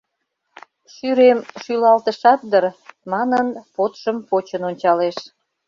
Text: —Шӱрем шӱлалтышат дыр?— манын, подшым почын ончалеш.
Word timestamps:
—Шӱрем 0.93 1.39
шӱлалтышат 1.63 2.41
дыр?— 2.51 2.65
манын, 3.11 3.47
подшым 3.75 4.17
почын 4.29 4.61
ончалеш. 4.69 5.17